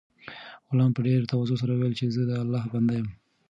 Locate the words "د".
2.29-2.31